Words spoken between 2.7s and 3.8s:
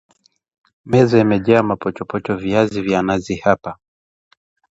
vya nazi hapa